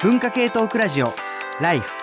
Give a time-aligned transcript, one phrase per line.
[0.00, 1.12] 文化系トークラジオ
[1.60, 1.97] ライフ。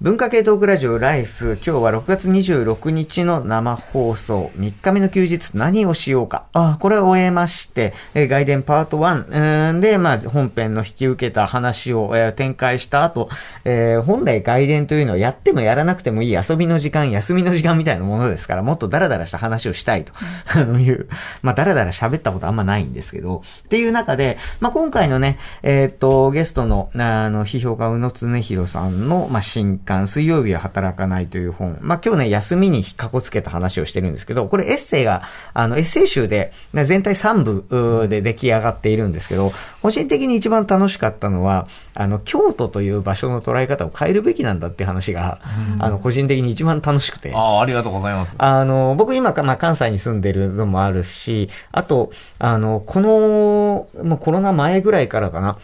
[0.00, 1.58] 文化系トークラジオライフ。
[1.62, 4.50] 今日は6月26日の生放送。
[4.56, 6.46] 3日目の休日何をしようか。
[6.54, 13.28] あ、これを終えまして、え外伝パート1で、まあ、本編の引き受けた話を、え展開した後、
[13.66, 20.14] えー、本来外伝というのはやってもやらなくてもいい遊びの時間、休みの時間みたいなものですから、もっとダラダラした話をしたいと、
[20.46, 21.10] あ のいう、
[21.42, 31.76] まあ、ダラダラ喋ったことあんまないんですけど、っていう中で、まあ、今回のね、え、っと、ゲストの、あの、批評家宇野恒弘さんの、まあ、新刊、水曜日は働かないという本。
[31.80, 35.22] まあ、今日ね、休みにかこつけた話をしてるんですけど、これエッセイが、
[35.52, 45.40] あの、エッセイ集で、全体3部で出来上がっているんですけど、個人的に一番楽しかったのは、あの、京都という場所の捉え方を変えるべきなんだって話が、
[45.80, 47.32] あの、個人的に一番楽しくて。
[47.34, 48.36] ああ、ありがとうございます。
[48.38, 55.58] あの、僕今、まあ、関西に住んでるのもあるし、あと、あの、この、もうコロナ前ぐらいからかな、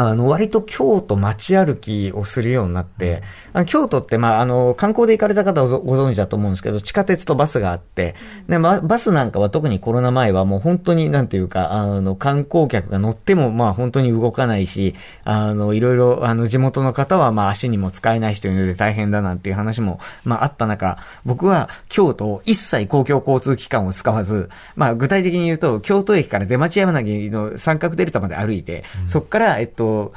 [0.00, 8.14] あの、割と京都街歩きをするようになって、あ京都って、まあ、あの、観光で行かれた方はご存知だと思うんですけど、地下鉄とバスがあって、
[8.48, 30.12] で、まあ、バスなんかは特にコロナ前はもう本当になんていうか、あの、観光客が乗っても、まあ、本当に動かないし、あの、いろいろ、あの、地元の方は、まあ、足にも使えない人いるので大変だなんていう話も、まあ、あった中、僕は京都を一切公共交通機関を使わず、まあ、具体的に言うと、京都駅から出町山柳の三角デルタまで歩いて、そこから、えっと、と、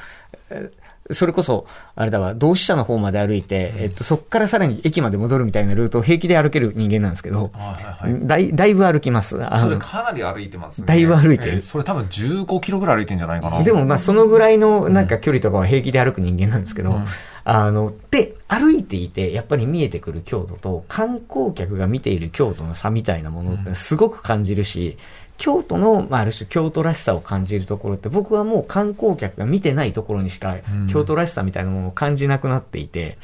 [1.11, 9.37] それこそ、あれだわ、同志社の方まで歩いて、うん、えっと、そこからさらに駅まで戻るみたいなルートを平気で歩ける人間なんですけど、はいはい、だいだいぶ歩きます。
[9.61, 10.87] それかなり歩いてますね。
[10.87, 11.53] だいぶ歩いてる。
[11.53, 13.61] えー、それ多分15キロぐらい歩いてんじゃないかな。
[13.61, 17.05] でも、まあ、そのぐらいのなんか距離とかは平気で歩く人間なんですけど、うん、
[17.43, 30.57] あの、で、歩いていて、やっぱり見えてくる京都と、観光客が見ている京都の差みたいなものってすごく感じるし、うん京都の、まあ、ある種京都らしさを感じるところって僕はもう観光客が見てないところにしか
[30.89, 33.17] 京都らしさみたいなものを感じなくなっていて、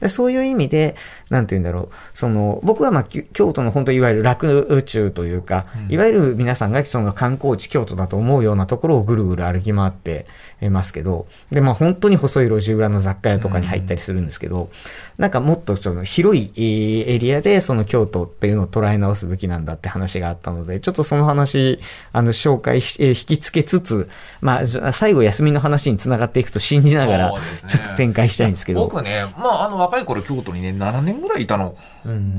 [0.00, 0.96] でそういう意味で、
[1.28, 10.26] なんて言うんだろう、その、僕はまあ京都の本当いわゆる楽中というか、いわゆる皆さんがその観光地京都だと思うようなところをぐるぐる歩き回って
[10.60, 14.70] ますけど、で、まあ本当に細い路地裏の雑貨屋とかに入ったりするんですけど、
[15.16, 21.78] なんかもっとその広いエリアでその京都っていうのを捉え直すべきなんだって話があったので、ちょっとその話
[22.12, 24.08] あの、紹介し、えー、引き付けつつ、
[24.40, 27.32] まあ、最後休みの話につながっていくと信じながら、
[27.68, 28.80] ちょっと展開したいんですけど。
[28.80, 31.76] 僕ね、まあ、あの、若い頃京都にね、7年ぐらいいたの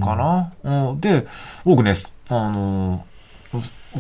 [0.01, 0.53] かな。
[0.63, 1.28] うん、うん、で、
[1.66, 1.96] 僕ね、
[2.30, 3.06] あの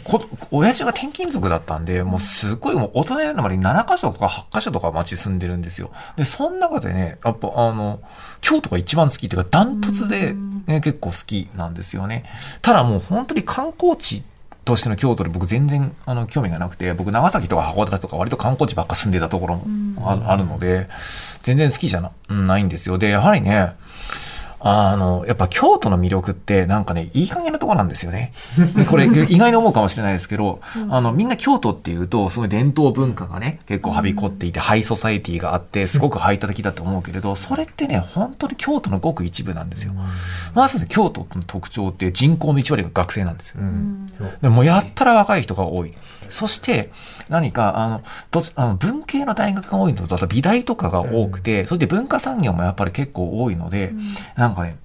[0.03, 5.91] こ、親父が転勤族だったんで、もうすごいもう大人になるまで7カ所とか8カ所とか街住んでるんですよ。
[6.15, 7.99] で、その中でね、やっぱあの、
[8.41, 10.33] 京都が一番好きっていうか、ダントツで、
[10.67, 12.25] ね、結構好きなんですよね。
[12.61, 14.23] ただもう本当に観光地
[14.63, 20.87] としての京都で僕全然あの興味がなくて、僕長崎とか函館とか割と観光地ばっか住んでたところもあるので、
[21.41, 22.99] 全然好きじゃないんですよ。
[22.99, 23.73] で、やはりね、
[24.61, 28.33] あの、やっぱ京都の魅力ってなんかね、いい加減なとこなんですよね。
[28.89, 30.59] これ意外に思うかもしれないですけど、
[30.89, 39.93] あの、みんな京都っていうと、すごい伝統文化がね、結構はびこっていて、ハイソサエティがあって、 すごく排他的だと思うけれど、それってね、本当に京都のごく一部なんですよ。
[40.53, 43.61] まずね、京都の特徴って人口の1割が学生なんですよ。
[44.41, 45.93] でもやったら若い人が多い。
[46.29, 46.91] そして、
[47.29, 48.01] 何か、あの、
[48.31, 53.93] どあの文系の大学が多いのと、あと美大とかが多くて、そして文化産業もやっぱり結構多いので、
[54.35, 54.77] なんかね、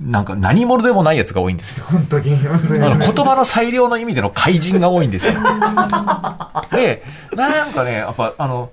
[0.00, 1.84] なんか何者でもないやつが多いんですよ。
[1.90, 2.84] 本当に、本当に。
[2.84, 5.34] あの言葉の裁量の意味での怪人が多いんですよ。
[6.70, 7.02] で、
[7.34, 8.70] なんかね、やっぱあの、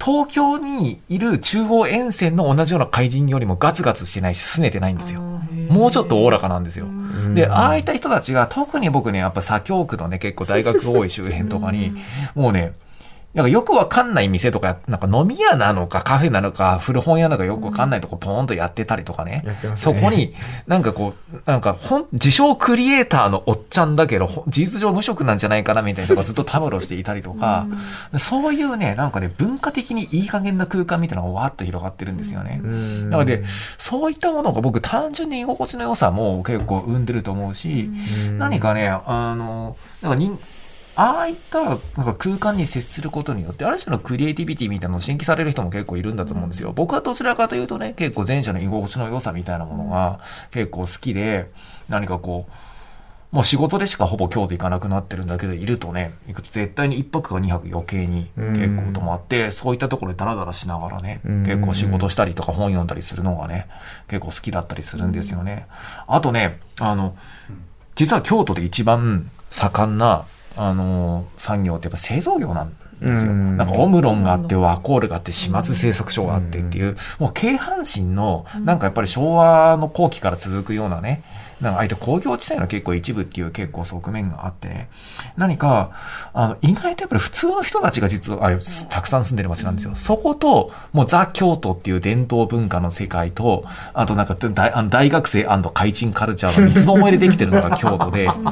[0.00, 5.20] 東京にいる中央沿線の同じような怪人よりもガツガツしてないし、拗ねてないんですよ。
[5.68, 6.86] もうちょっとおおらかなんですよ。
[7.34, 11.92] で、ああいった人たちが、特に僕ね、やっぱ左京区のね、結構大学多い周辺とかに、
[12.34, 12.72] もうね、
[13.34, 19.44] なんかよくわかんない店とか、なんか飲み屋なのかカフェなのか古本屋なのかよくわかんないとこポーンとやってたりとかね。
[19.44, 19.76] ね。
[19.76, 20.34] そこに、
[20.66, 27.66] なんかこう、なんか本、自称クリエイターのおっちゃんだけど、事実上無職なんじゃないかなみたいなのがずっとたむろしていたりとか、
[28.18, 32.60] そういうね、なんかね、文化的にいい加減な空間みたいなのがわーっと広がってるんですよね。
[32.62, 33.44] なので、
[33.76, 37.90] そういったものが僕単純に居心地の良さも結構生んでると思うし、
[38.38, 40.38] 何かね、あの、なんか人、
[41.00, 46.72] ああいったなんか空間に接することによって、ある種のクリエイティビティみたいなのを新規される人も結構いるんだと思うんですよ。
[46.72, 50.18] 僕はどちらかというとね、結構前者の居心地の良さみたいなものが
[50.50, 51.52] 結構好きで、
[51.88, 52.52] 何かこう、
[53.30, 56.10] もう仕事でしかほぼ京都行かなくなってるんだけど、いるとね、
[56.50, 63.68] 絶対に1泊か2泊余計に結構泊まって、そういったところでダラダラしながらね、結構仕事したりとか本読んだりするのがね、
[64.08, 65.66] 結構好きだったりするんですよね。
[66.08, 67.16] あとね、あの、
[67.94, 70.24] 実は京都で一番盛んな
[70.56, 73.32] あの、産業ってやっぱ製造業なんですよ。
[73.32, 73.56] うん。
[73.56, 81.22] なんかオムロンがあって、ワコールがあって、始末製作所があってっていう、もう京阪神の、なんかやっぱり昭和の後期から続くようなね、
[81.60, 84.88] なんか相手工業地帯の結構一部っていう結構側面があってね、
[85.36, 85.90] 何か、
[86.32, 88.58] あの、意外とやっぱり普通の人たちが実は、あ
[88.88, 89.94] たくさん住んでる街なんですよ。
[89.94, 93.64] そこと、もうザ・京都っていう伝統文化の世界と、
[93.94, 95.44] あとなんか大あの大学生
[95.74, 98.44] 怪人カルチャーの三つどもえでできてるのが京都で、なん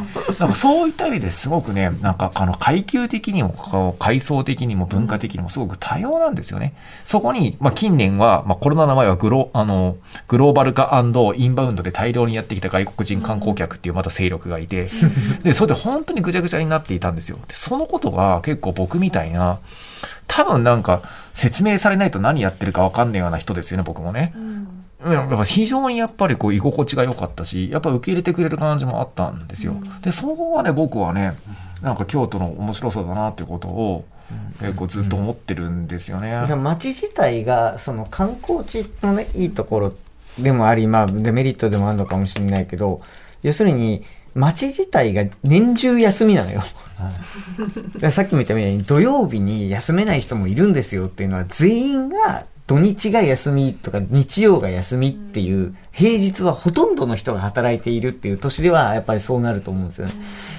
[0.49, 6.75] かそういった意味ですごくね、なんかあの階級的にも、階層的にも文化的にもすごく多様なんですよね。
[7.05, 9.97] そこに、まあ近年は、まあコロナの前はグロ、あの、
[10.29, 11.03] グローバル化
[11.37, 14.89] インバウンドで大量にやってきた外国人観光客っていうまた勢力がいて、
[15.43, 17.39] で、それで本当にぐちゃぐちゃになっていたんですよ。
[17.49, 19.59] でそのことが結構僕みたいな、
[20.27, 21.03] 多分なんか
[21.35, 24.33] 説明されないと何やってるかわかんないような人ですよね、僕もね。
[25.03, 29.75] うん、やっぱ非常にやっぱりこう居心地が良かったし、やっぱ受け入れてくれる感じもあったんですよ。
[30.03, 31.35] で、そこはね、僕はね、
[31.83, 34.05] なんか京都の面白そうだなっていうことを、
[34.61, 36.43] 結構ずっと思ってるんですよね。
[36.57, 39.93] 街自体が、その観光地のね、いいところ
[40.39, 43.01] でもあり、まあ、デメリットでもあるのかもしれないけど、
[43.43, 44.05] 要するに、
[44.35, 46.63] 街自体が年中休みなのよ。
[48.11, 60.13] さっきも言ったように土曜日に休めない人もいるんですよっていうのは全員が土日が休みとか日曜が休みっていう平日はほとんどの人が働いているっていう年ではやっぱりそうなると思うんですよね。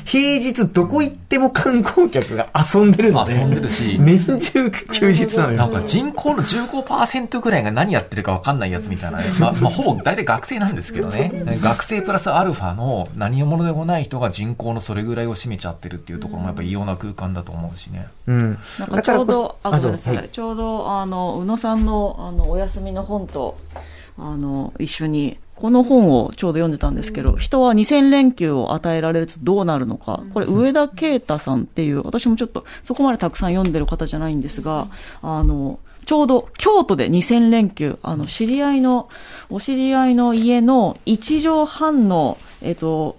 [0.04, 5.57] 平日どこ行っても観光客が遊んでるので、遊んでるし、年中休日なのよ。
[5.57, 9.25] なんか人口の15%ぐらいが何やってるか分かんないやつみたいなね。
[9.39, 11.60] まあ、まあ、ほぼ大体学生なんですけどね。
[11.62, 18.07] 学生プラスアルファの何者でもない人が人口のそれぐらいを占めちゃってるっていうところもやっぱ異様な空間だと思うしね。
[18.25, 18.57] うん。
[18.80, 23.60] なんかちょうど、あ、ごめんなさいちょうど、あの、宇野さんの、あの、お休みの本と、
[24.18, 30.22] あの、一緒に、この本をちょうど読んでたんですけど、人は2000連休を与えられるとどうなるのか。
[30.34, 34.88] これ、上田啓太さんっていう、私もちょっとそこまでたくさん読んでる方じゃないんですが、
[35.24, 39.10] あの、ちょうど京都で2000連休、あの、知り合いの、
[39.50, 43.18] お知り合いの家の1畳半の、えっと、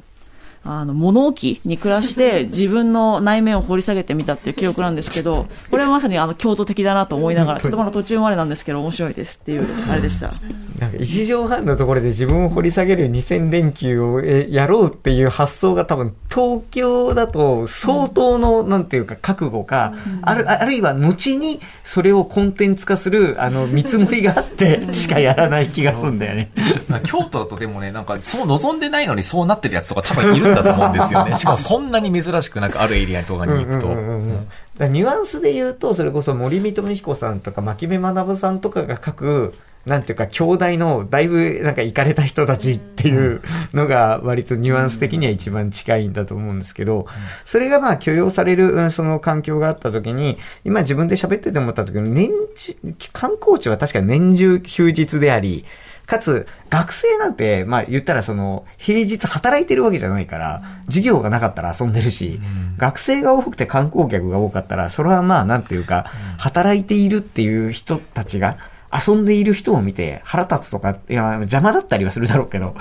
[0.65, 10.33] あの、物置に暮らして 自分の内面を掘り下げてみたっていう記憶なんですけど、これはまさにあの、京都的だなと思いながら、ちょっとまだ途中までなんですけど面白いですっていう、あれでした。
[10.79, 26.51] なんか一畳半のところで自分を掘り下げる2000連休をえやろうっていう発想が多分東京だと相当の、なんていうか覚悟か、ある、あるいは後にそれをコンテンツ化するあの見積もりがあってしかやらない気がするんだよね。
[27.05, 31.35] 京都だとでもね、なんかそう望んでないのにそうなってるやつとか多分いるんだと思うんですよね。
[31.37, 33.89] しかもそんなに珍しくなんかあるエリアとかに行くと。
[33.89, 34.47] うんうんうんうん
[34.79, 39.55] だからニュアンスで言うと、それこそ森見富彦さんとか牧目学さんとかが書く、
[39.89, 43.43] なんていうか、兄弟のだいぶなんか行かれた人たちっていう
[43.73, 47.07] のが割とニュアンス的には一番近いんだと思うんですけど、
[47.45, 52.77] それがまあ許容されるうんその環境があった時に、今自分で喋ってて思った時に、年中、
[53.13, 55.65] 観光地は確か年中休日であり、
[56.09, 62.41] かつ、学生なんて、まあ言ったらその、平日働いてるわけじゃないから、授業がなかったら遊んでるし、
[62.79, 68.57] 学生が多くて観光客が多かったら、それはまあなんていうか、働いているっていう人たちが、
[68.93, 72.75] 遊んでいる人を見て腹立つとか、いや、邪魔だったりはするだろうけど、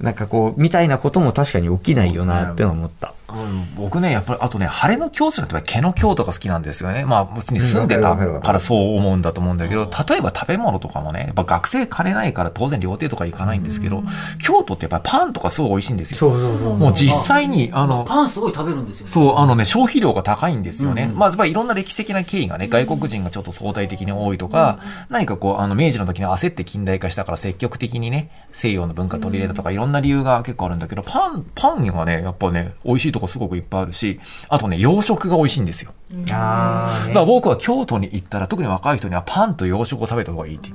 [0.00, 3.14] なんかこう、みたいなことも確かに起きないよなって思った。
[3.28, 7.04] うん僕ね、やっぱり、あとね、晴れの京都のとか毛の京都が好きなんですよね。
[7.04, 14.04] まあ、別に住んでたからそう思うんだと思うんだけど、例えば食べ物とかもね、やっぱ学生金ないから当然料亭とか行かないんですけど、
[14.38, 16.16] 京都ってやっぱりパンとかすごい美味しいんですよ。
[16.18, 16.76] そうそうそう。
[16.76, 19.12] もう実際に、あの、パンすごい食べるんですよね。
[19.12, 21.08] そう、あのね、消費量が高いんですよね。
[21.10, 24.78] うんまあ、やっぱりいろんな歴史的な経緯がね、外国人がちょっと相対的に多いとか、
[25.08, 35.92] 何かこう、あの、明治の時に焦って近代化したから積極的にね、西洋の文化取り入れたとか、いろんな理由が結構あるんだけど、パン、パンがね、やっぱね、美味しいとこすごくいっぱいあるし、あとね、洋食が美味しいんですよ。
[36.30, 40.70] あだから僕は京都に行ったら、特に若い人にはパンと洋食を食べた方がいいって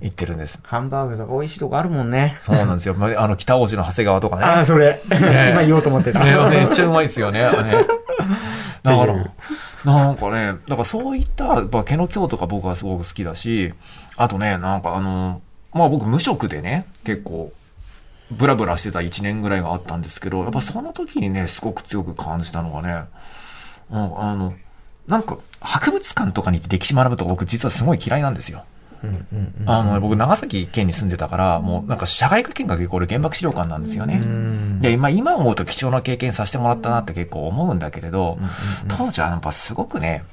[0.00, 0.58] 言ってるんです。
[0.62, 2.36] ハンバーグとか美味しいとこあるもんね。
[2.38, 2.94] そうなんですよ。
[2.94, 4.42] まああの、北大路の長谷川とかね。
[4.46, 5.00] ああ、それ。
[5.08, 6.20] ね 今言おうと思ってた。
[6.20, 7.40] ね、めっちゃうまいですよね。
[7.40, 7.48] ね
[8.82, 9.14] だから
[9.84, 13.74] なんかね、だからそういった、やっぱ毛の京とか僕はすごく好きだし、
[14.16, 15.42] あとね、なんかあの、
[15.72, 17.52] まあ僕無職でね、結構、
[18.30, 23.04] ブラブラしてた1年ぐらいがあったんですけど、やっぱその時にね、すごく強く感じたのがね、
[23.90, 24.54] うんあの、
[25.06, 28.64] なんか、博物館とかに行って歴史学ぶとか僕実はすごい嫌いなんですよ。
[29.04, 34.20] うんうんうんあの、僕長崎県に住んでたから、もうなんか社会科見学イコール原爆資料館なんですよね。
[34.22, 38.38] うんで、今、今思うと貴重な経験させてもらったなって結構思うんだけれど、
[38.88, 40.24] 当時はやっぱすごくね、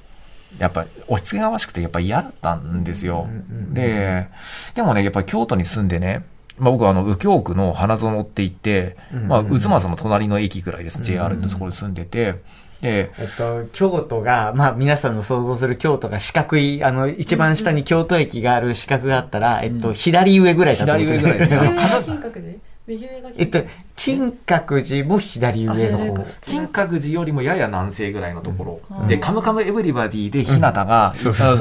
[0.60, 3.28] やっぱ押し付けがましくてやっぱ嫌だったんですよ。
[3.72, 4.28] で、
[4.76, 6.24] でもね、やっぱり京都に住んでね、
[6.58, 11.02] まあ僕はあの、右京区の花園って言って、まあ、渦政の隣の駅ぐらいです。
[11.02, 12.36] JR のところに住んでて、
[12.84, 21.58] で、えっと、京都が、まあ皆さんの想像する京都が四角い、あの、一番下に京都駅がある四角があったら、えっと、左上ぐらいだと思って左上ぐらいですね。
[21.74, 23.64] 右上が金閣で右上がえっと、
[23.96, 26.26] 金閣寺も左上の方。
[26.42, 28.82] 金閣寺よりもやや南西ぐらいのところ。
[29.00, 29.08] うん。
[29.08, 31.14] で、カムカムエブリバディで日向が、あ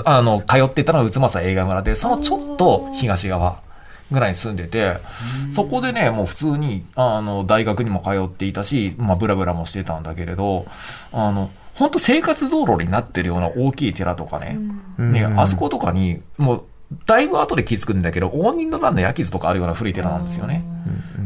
[0.04, 3.60] あの、通ってたのが宇都宮映画村で、そのちょっと東側
[4.12, 4.96] ぐらいに住んでて、
[5.54, 10.66] そこでね、もう普通に、あの、大学にも通っていたし、まあ、ブラブラもしてたんだけれど、
[11.12, 14.58] あの、本当生活道路になってるような大きい寺とかね、
[14.98, 15.12] うん。
[15.12, 16.62] ね、あそことかに、もう、
[17.06, 20.64] だいぶ後で気づくんだけど、応仁の乱の焼き図とかあるような古い寺なんですよね。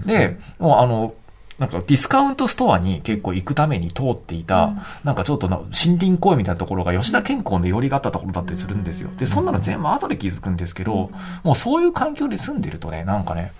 [0.06, 1.14] で、もうあの、
[1.58, 9.10] なんかディスカウントストアに結構行くために通っていた、なんかちょっとな森林公園みたいなところが吉田健康の寄りがあったところだったりするんですよ。
[9.16, 11.10] で、そんなの全部後で気づくんですけど、
[11.42, 13.52] もうそういう環境に住んでるとね、なんかね、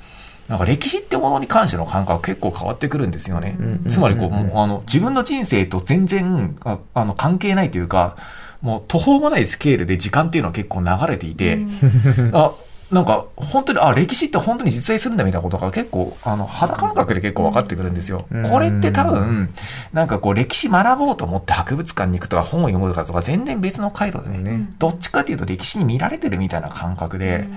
[0.49, 3.57] なんか歴史ってものに関しての感覚結構変わってくるんですよね。
[3.59, 8.17] うんつまりこう、もうあの、自分の人生と全然、ああの、関係ないというか、
[8.61, 11.61] もう途方もないスケールで時間っていうのは結構流れていて、
[12.33, 12.53] あ、
[12.91, 18.27] なんか、本当に、あ、歴史って本当に実在するんだみたいなことが結構、あの、肌感覚で結構分かってくるんですよ。
[18.31, 19.51] うんこれって多分、
[19.93, 24.69] なんかこう、歴史学ぼうと思って博物館に行くとか本を読むとかとか全然別の回路でね、ね。
[24.79, 27.49] どっちかっていうと歴史に見られてるみたいな感覚で、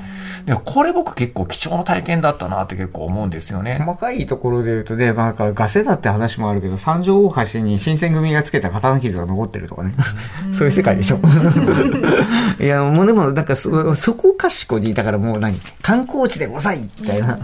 [0.46, 3.78] でもこれ僕結構貴重な体験だったなって結構思うんですよね。
[3.80, 9.94] 細かいところで言うとね、まあ、なんかガセだって話もあるけど、三条大橋に新選組がつけた刀傷が残ってるとかね。
[10.54, 11.20] そういう世界でしょ。
[12.60, 17.40] いや、もうでも、なんかそ、そこかしこに、だからもう何観光地でございみたいな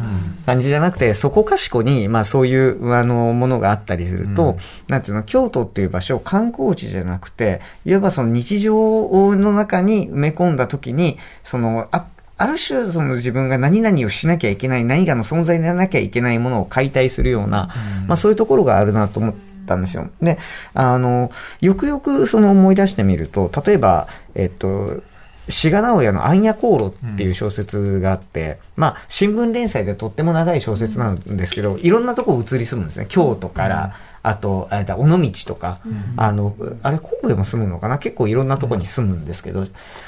[0.46, 4.58] 感じじゃなくて、そこかしこに、まあそういう、あの、ものがあったりすると、うん。
[4.88, 12.06] なんていうの、京都っていう場所、観光地じゃなくて、いわばその日常の中に埋め込んだ時に、その、あ
[12.38, 17.70] ある種、その自分が何々をしなきゃいけない、何かの存在でなきゃいけないものを解体するような、
[18.08, 20.10] まあそういうところがあるなと思ったんですよ。
[20.22, 20.38] で、
[20.74, 25.02] あの、よくよくその思い出してみると、例えば、えっと、
[25.48, 33.06] 志賀直哉の暗夜航路っていう小説があって、まあ、新聞連載でとっても長い小説なんですけど、いろんなとこ移り住むんですね。
[33.08, 35.80] 京都から、あと、あれだ、尾道とか、
[36.18, 38.00] あの、あれ、神戸も住むのかな？
[38.00, 39.68] 結構いろんなとこに住むんですけど、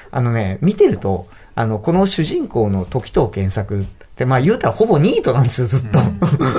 [0.10, 1.28] あのね、見てると、
[1.58, 3.84] あの、この主人公の時藤健作っ
[4.16, 6.00] て、まあ言うたらほぼニートなんですよ、ずっと。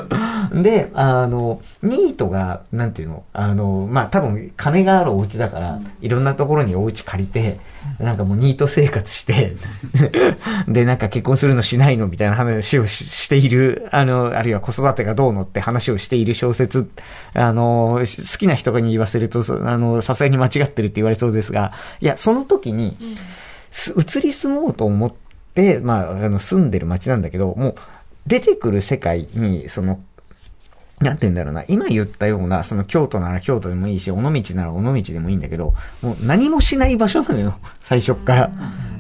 [0.60, 7.60] で、あの、ニートが、なんていうの、あの、まあ多分金があるお家だから、いろんなところにお家借りて、
[8.00, 9.54] なんかもうニート生活して、
[10.66, 16.90] で、なんか結婚するのしないのみたいな話をししている、あの、あるいは子育てがどうのって話をしている小説、
[17.34, 25.12] あの、し好きな人に言わせると、そあの、さすがに間違ってるって言われそうですが、いや、その時に、す移り住もうと思っ
[25.54, 27.74] て、まあ、あの、住んでる街なんだけど、もう、
[28.26, 30.00] 出てくる世界に、その、
[31.00, 38.50] なんて言うんだろうな、今言ったような、その京都なら京都でもいいし、尾道なら尾道でもいいんだけど、もう何もしない場所なのよ、最初っから。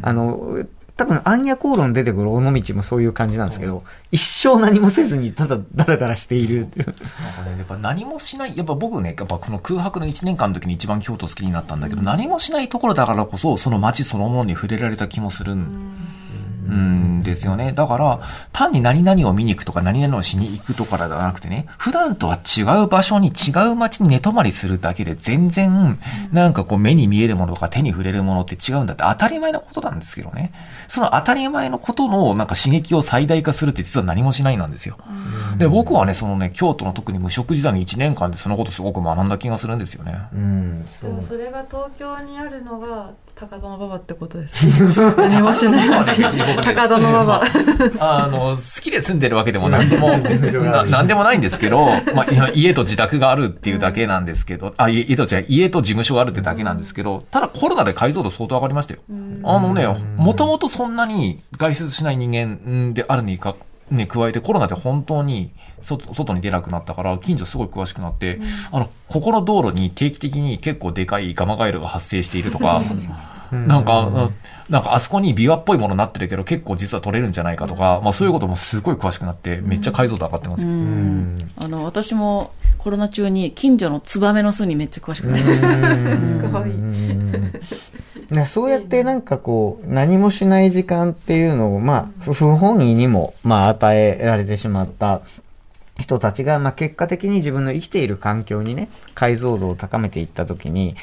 [0.02, 0.64] あの、
[0.98, 6.62] 多分、暗夜航路に出てくる尾道もそういう感じなんですけど、一生何もせずに、ただ、ダラダラしている。
[6.62, 6.82] なんか
[7.44, 16.07] ね、やっぱ何もしない、やっぱ僕ね、やっぱこの空白の1年間の時に一番京都好きになったんだけど、何もしないところだからこそ、その街そのものに触れられた気もするん
[16.68, 17.72] うんですよね。
[17.72, 18.20] だから、
[18.52, 25.98] 単に何々を見に行くとか何々をしに行くとかではなくてね、普段とは違う場所に違う街に寝泊まりするだけで全然、
[26.32, 30.52] なんかこう目に見えるものとか手に触れるものって違うんだって当たり前のことなんですけどね。
[30.88, 34.98] その当たり前のことのなんか刺激を最大化するって実は何もしないなんですよ。
[35.56, 40.18] で、僕はね、そのね、京都の特に無職時代の1年間でそのことすごく学んだ気がするんですよね。
[40.32, 44.66] うん、でもそれが東京にあるのが高田馬場ってことです。
[45.16, 46.22] 何もしない街。
[46.56, 47.42] 高田馬場。
[48.00, 59.00] あの、好きで住んでるわけでも何でも、 ななんでもないんですけど、まあ、家と自宅があるっていうだけなんですけど、あ、家と違う、家と事務所があるってだけなんですけど、ただコロナで解像度相当上がりましたよ。
[59.44, 63.54] あのね、もともとそんなに外出しない人間であるにか、
[63.90, 65.50] ね、加えてコロナで本当に
[65.82, 68.40] 外外に出なくなったから、近所すごい詳しくなって、
[68.72, 72.82] あの、ここの道路に定期的に結構でかいガマガエルが発生しているとか、
[73.50, 74.34] なんか、うん
[74.68, 80.64] なんかあそこにビワっぽいものになってるけど結構実は取れるんじゃないかとか、まあそういうこともすごい詳しくなって、めっちゃ解像度上がってます。
[80.64, 80.68] よ。
[80.68, 81.38] うん。
[81.56, 85.68] あの私もコロナ中に近所のツバメの巣にめっちゃ詳しくなりました。
[86.50, 86.74] かわいい。
[88.30, 95.22] ねそうやってなんかこう、何もしない時間っていうのを、まあ、不本意にも、まあ、与えられてしまった
[95.98, 100.94] 人たちが、まあ、結果的に自分の生きている環境にね、解像度を高めていったときに、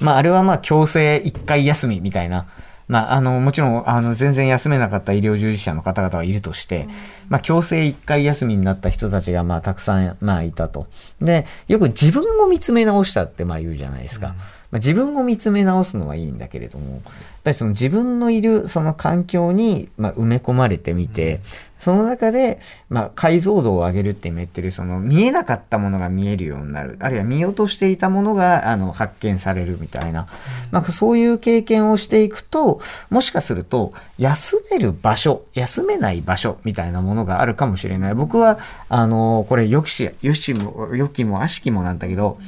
[0.00, 2.46] まあ、あれはまあ、強制一回休みみたいな、
[2.88, 6.88] まあ、あの、もちろん、あの、全然休めなかった医療従事者の方々はいるとして、
[7.28, 10.88] まあ、強制一回休みになった人たちが、まあ、たくさん、まあ、いたと。
[11.20, 14.34] で、よく自分を見つめ直したって、まあ、言うじゃないですか。
[14.72, 17.02] まあ、自分を見つめ直すのはいいんだけれども、やっ
[17.44, 21.40] ぱりその自分のいるその環境に、まあ、埋め込まれてみて、
[21.78, 26.96] その中で、まあ、解像度を上げるって言ってる、その見えなかったものが見えるようになる。
[27.00, 30.28] あるいは見落としていたものが、あの、発見されるみたいな。
[30.70, 38.14] なんかそういう経験をしていくと、もしかすると、休める場所、休めない場所みたいなものがあるかもしれない。
[38.14, 42.38] 僕は、あの、これ、よきし、よしも、よきも、あしきもなんだけど、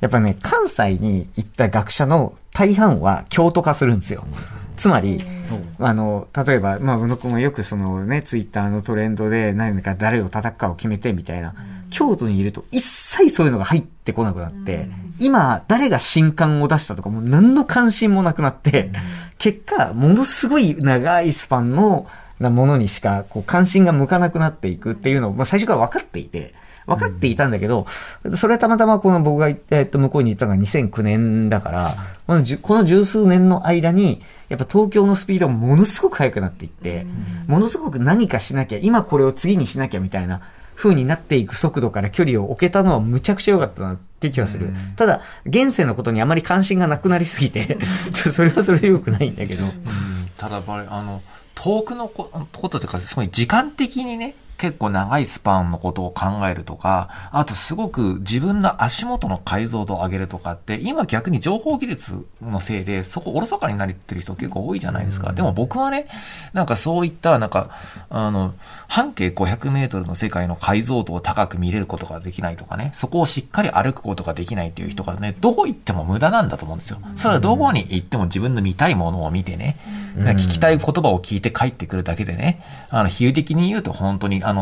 [0.00, 4.24] やっぱね、関西に行った学者の大半は京都化するんですよ。
[4.76, 5.24] つまり、
[5.78, 11.54] あの、例えば、まあ、宇野くんもよくそのね、ツイッターのトレンドで何か誰を叩くかを決めてみたいな、
[11.90, 14.88] 京都にいると一切そういうのが入ってこなくなって、
[15.20, 18.90] 今、誰が新刊を出したとかもう何の関心もなくなって、
[19.38, 22.06] 結果、ものすごい長いスパンの、
[22.40, 26.52] なものにしか、こう、関心が向かなくなっていくっていうのを、まあ、最初から分かっていて、
[26.86, 27.86] 分かっていたんだけど、
[28.36, 31.94] それはたまたまこの僕がえっと、向こうに行ったのが2009年だから、
[32.26, 37.06] このこの十数年の間に、やっぱ東京のスピードがものすごく速くなっていって、
[37.46, 40.40] ものすごく何かしなきゃ、今これを次にしなきゃみたいな
[40.74, 44.70] 風になっていく速度から距離を置けたのはむちゃくちゃ良かったなって気はする。
[44.96, 47.78] ただ、現世のことにあまり関心がなくなりすぎて、
[48.12, 49.64] ちょっとそれはそれで良くないんだけど。
[49.64, 51.22] うんただあの
[51.54, 54.34] 遠くのこことというかすごい時間的にね
[54.64, 65.34] 結構長いスパンのことを考えるとか、あとすごく自分の足元の解像度を上げるとかって、今逆に情報技術のせいで、そこおろそかになってる人結構多いじゃないですか。
[65.34, 66.06] でも僕はね、
[66.54, 67.68] なんかそういった、なんか、
[68.08, 68.54] あの、
[68.88, 76.98] 半径500メートルの世界の解像度を高く見れることができないとかね、そこをしっかり歩くことができないっていう人がね、どこ行っても無駄なんだと思うんですよ。
[77.16, 79.76] それはどこに行っても自分の見たいものを見てね、
[80.16, 84.53] 聞きたい言葉を聞いて帰ってくるだけでね、あの、比喩的に言うと本当に、あの、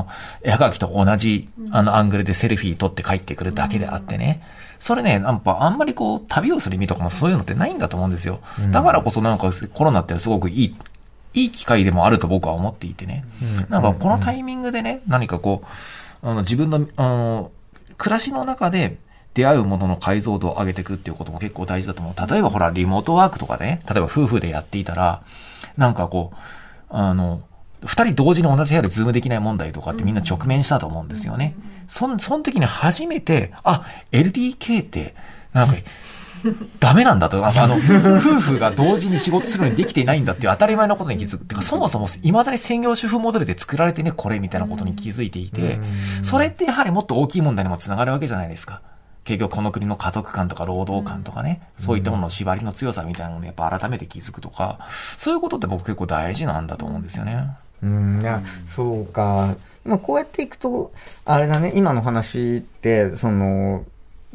[0.43, 4.43] 絵はがきと同じ、あの、アングルでセルフィー撮って帰ってくるだけであってね、
[4.81, 8.41] それね、やっぱあんまりこう、旅をする意味とかもそういうのってないんだと思うんですよ。
[8.71, 10.77] だからこそなんかコロナってすごくいい、
[11.35, 13.25] いい機会でもあると僕は思っていてね。
[13.69, 15.63] なんかこのタイミングでね、何かこ
[16.23, 17.51] う、あの、自分の、あの、
[17.97, 18.99] 暮らしの中で、
[19.35, 22.31] 出会うものの解像度を上げていくっていうことも結構大事だと思う。
[22.31, 25.23] 例えばほら、リモートワークとかでね、例えば夫婦でやっていたら、
[25.77, 26.37] なんかこう、
[26.91, 27.41] あの、
[27.85, 31.57] 二人同時に同じ部屋でズームできない問題とかってみんな直面したと思うんですよね。
[31.89, 35.15] そん、その時に初めて、あ、LDK って、
[35.53, 35.75] なんか、
[36.81, 37.45] ダメなんだと。
[37.47, 41.45] あの、夫婦が同時に仕事するのにできていないんだっていう当たり前のことに気づく。
[41.45, 45.79] てか、そもそも未だに専業主婦モデルで作られてね、これみたいなことに気づいていて、
[46.23, 48.83] それってやはりもっと大きい問題にもつながるわけじゃないですか。
[49.25, 54.81] 結局この国の家族観とか労働観とかね、そういったものの縛りの強さみたいなのにやっぱ改めて気づくとか、
[55.17, 57.51] そういうことって僕結構大事なんだと思うんですよね。
[57.83, 59.57] うん、いや、そうか。
[59.85, 60.93] まあ、こうやっていくと、
[61.25, 63.85] あれだね、今の話って、その、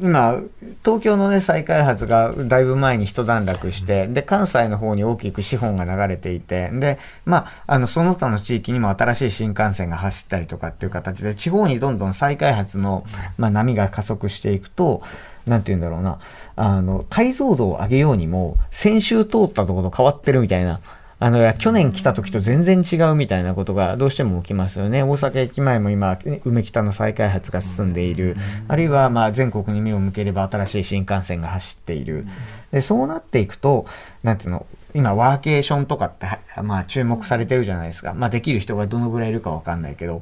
[0.00, 0.42] 今、
[0.84, 13.04] 東京のね、再開発がだいぶ前に一段落して、で、関西の方に大きく資本が流れていて、で、まあ、あの、その他の地域にも新しい新幹線が走ったりとかっていう形で、地方にどんどん再開発の、
[13.38, 15.02] まあ、波が加速していくと、
[15.46, 16.20] なんて言うんだろうな、
[16.54, 20.78] あの、解像度を上げようにも、先週通ったところと変わってるみたいな、
[21.20, 25.02] あの、去年来た時と全然違うみたいなことがどうしても起きますよね。
[25.02, 28.36] 大阪駅前も今、梅北の再開発が進んでいる。
[28.68, 32.24] あるいは、まあ、全国に目を向ければ新しい新幹線が走っている。
[32.70, 33.86] で、そうなっていくと、
[34.22, 38.14] なんていうの、今、ワーケーションとかっては、まあ、注目されてるじゃないですか。
[38.14, 40.20] まあ、できる人がどのぐらいいるかわかんないけど、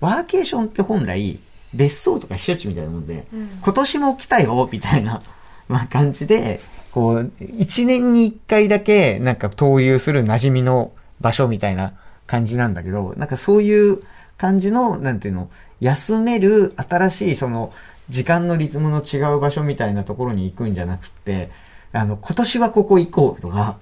[0.00, 1.38] ワーケーションって本来、
[1.74, 3.26] 別荘とか避暑地みたいなもんで、
[3.60, 5.20] 今年も来たよ、みたいな、
[5.68, 6.60] まあ、感じで、
[6.92, 11.92] こう、一年に一回だけ、なんか投入する馴染みの場所みたいな
[12.26, 14.00] 感じなんだけど、なんかそういう
[14.36, 17.72] 感じの、なんていうの、休める新しいその、
[18.08, 21.50] 時間のリズムの違う場所みたいなところに行くんじゃなくって、
[21.92, 23.78] あの、今年はここ行こうとか、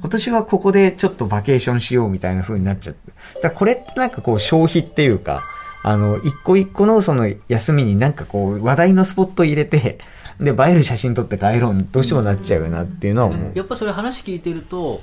[0.00, 3.12] 今年はここでちょっとバケーションしようみたいな風になっちゃって。
[3.42, 5.42] だこれってなんかこう消費っていうか、
[5.82, 9.98] あの、一個一個のその休みになんかこう話題のスポット入れて、
[10.40, 13.52] で、映える写真撮って帰ろうどうしてもなっちゃうよなっていうのは思う。
[13.54, 15.02] やっぱそれ話聞いてると、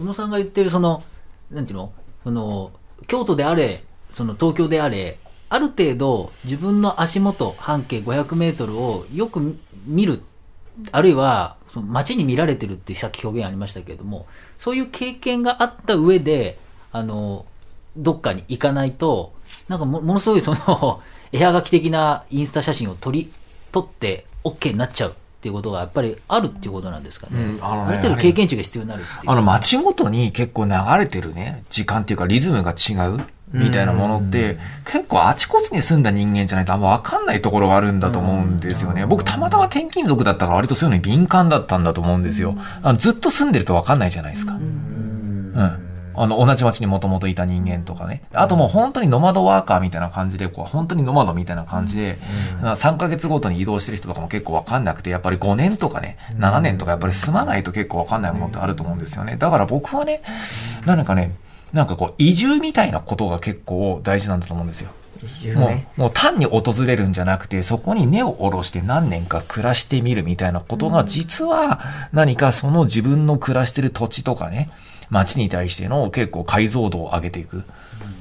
[0.00, 1.02] 宇野さんが言ってるその、
[1.50, 1.92] なんていうの？
[2.24, 2.72] その、
[3.06, 5.18] 京都であれ、その東京であれ、
[5.50, 10.22] ある程度自分の足元、半径500メートルをよく見る、
[10.90, 14.26] あるいは、その街に見られてるってさっき表現ありましたけれども、
[14.58, 16.58] そういう経験があった上で、
[16.90, 17.44] あの、
[17.96, 19.34] どっかに行かないと、
[19.68, 23.30] なんかもものすごいその、絵はがき的なインスタ写真を撮り、
[23.70, 27.38] 撮って OK になっちゃうっっていうことがやっぱりあるっていうことなんですかね。
[27.38, 29.04] うんあのねある程度経験値が必要になる。
[29.26, 33.20] あの、街ごとに結構流れてるね、時間っていうかリズムが違う
[33.52, 39.04] みたいなものって、結構あちこちに住んだ人間じゃないとあんまわかんないところがあるんだと思うんですよね。
[39.04, 42.56] 僕たまたま転勤族だったから割とそういうのに敏感だったんだと思うんですよ。
[42.82, 44.54] あのずっと住んでるとわかんないじゃないですか。
[44.54, 45.93] うん。
[46.16, 48.22] あの、同じ町にもともといた人間とかね。
[48.32, 52.18] あともう本当にノマドワーカーみたいな感じで、こう、本当にノマドみたいな感じで、
[52.62, 59.36] 3ヶ月ごとに移動してる人とかも結構わかんなくて、やっぱり5年とかね、7年とかやっぱり住まないと結構わかんないものってあると思うんですよね。
[59.38, 60.22] だから僕はね、
[60.86, 61.34] なんかね、
[61.72, 64.90] なんかこう、移住みたいなことが結構大事なんだと思うんですよ。
[65.54, 65.68] も。
[65.96, 71.80] う、もう単に訪れるんじゃなくて、そこに根を下ろして何年か暮らしてみるみたいなことが、実は
[72.12, 74.70] 何かその自分の暮らしてる土地とかね、
[75.10, 77.64] 街に対しての結構解像度を上げていく。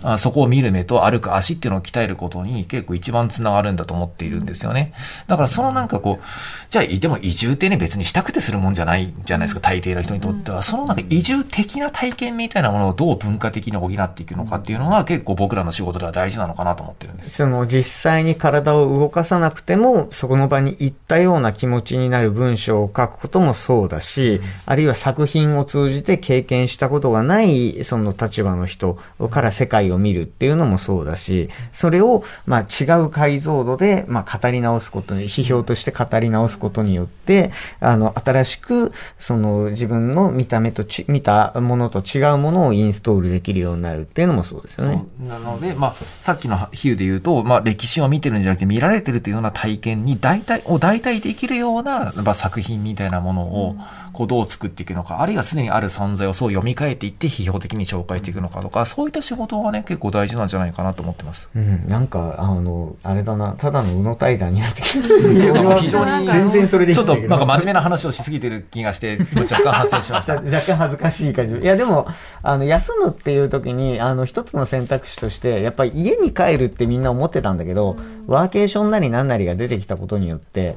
[0.04, 4.94] あそこを見る目と歩く足っていうのを鍛えることに結構一番つながるんだと思っているんですよね。
[5.28, 6.26] だからそのなんかこう、
[6.70, 10.62] じゃあ、でも移住ってね別にしたくてするもんじゃないじゃないですか、大抵の人にとっては。
[10.62, 17.32] そのなんか移住的な体験みたいなものをどう文化的に補っていくのかっていうのは結構僕らの仕事では大事なのかなと思ってるんです。
[17.32, 28.98] その実際に体を動かさなくても、そこの場に行ったような気持ちになる文章を書くこともそうだし、あるいは作品を通じて経験したことがない、その立場の人
[29.30, 45.04] から世界を見るっていうのもそうだし、それを、まあ違う解像度で、まあ語り直すことに、批評として語り直すことによって、あの、新しく、その自分の見た目とち、見たものと違うものをインストールできるようになるっていうのもそうですよね。
[45.28, 53.76] なので、まあ、さっきの比喩で言うと、まあ、歴史を見てるんじゃなくて見られてるというような体験に代替、を代替できるような、まあ、作品みたいなものを、
[54.12, 61.50] こう、どう作っていくのか、あるいはすでにある存在をそう読み替えていって批評的に紹介していくのかとか、そういった仕事がね、結構大事なんじゃないかなと思ってます。
[61.56, 65.00] うん、なんか、あの、あれだな、ただの宇野対談になってきて
[65.80, 70.36] 非常に、全然それでちょっとなんか真面目な話をしすぎてる気がして、若干発生しました。
[70.42, 71.60] 若干恥ずかしい感じ。
[71.60, 72.08] いや、でも、
[72.42, 77.96] あの、休むっていう時に、あの、一つの選択肢として、やっぱり家に帰るってみんな思ってたんだけど、
[78.28, 80.76] ワーケーションなりなんなりが出てきたことによって、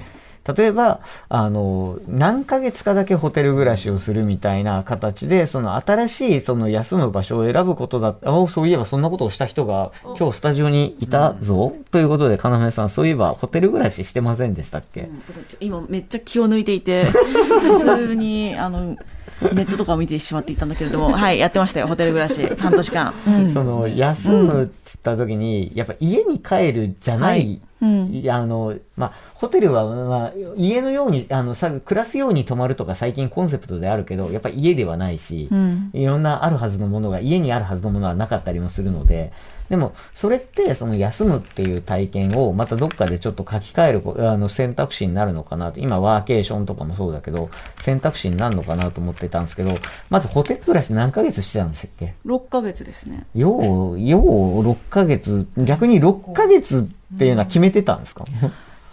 [0.54, 15.09] 例えば、あの、何ヶ月かだけホテル暮らしをするみたいな形で、その新しいその休む場所を選ぶことだった、あそういえばそんなことをした人が今日スタジオにいたぞ、ということで、金目さん、そういえばホテル暮らししてませんでしたっけ、
[15.61, 17.04] 今めっちゃ気を抜いていて、
[17.61, 18.96] 普通に、あの、
[19.40, 23.14] ネットとかを見てしまっていたんだけれども、 はい、やってましたよ、ホテル暮らし、 半年間。
[23.27, 23.51] うん。
[23.51, 27.61] その、休むっつった時に、やっぱ家に帰るじゃない、はい。
[27.83, 28.31] うん。
[28.31, 35.90] あの、まあ、ホテルは、まあ、家のように、あの、さ、暮らすように泊まるとか最近コンセプトであるけど、やっぱ家ではないし、うん。
[35.92, 39.33] いろんなあるはずのものが、家にあるはずのものはなかったりもするので、
[39.68, 45.81] でも、それって、その休むっていう体験を、またどっかでちょっと書き換えるこ、あの、選択肢になるのかなと。
[45.81, 47.50] 今、ワーケーションとかもそうだけど、
[47.81, 49.79] 選択肢になるのかなと思ってたんですけど、
[50.11, 53.26] まずホテル暮らし何ヶ月してたんでしたっけ？6ヶ月ですね。
[53.35, 58.24] よう、よう6ヶ月、逆に6ヶ月っていうのは決めてたんですか、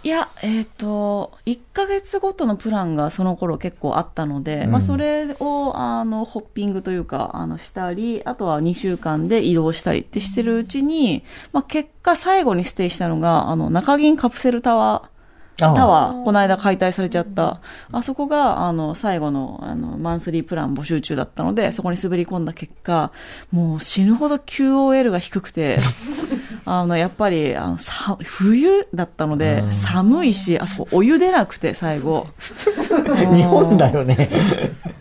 [0.04, 15.13] いや、えっ、と、1ヶ月ごとのプランがその頃結構あったので、まあそれを、あの、ホッピングというか、あの、したり、あとは2週間で移動したりってしてるうちに、まあ結果最後にステイしたのが、あの、中銀カプセルタワー、
[15.56, 17.60] タワー、この間解体されちゃった。
[17.92, 23.12] あそこが、あの、最後の、あの、マンスリープラン募集中だったので、そこに滑り込んだ結果、
[23.52, 25.78] もう死ぬほど QOL が低くて、
[26.66, 32.26] あの、やっぱり、あの、さ、冬だったので、寒いし、あそこお湯出なくて、最後。
[33.34, 34.30] 日本だよね。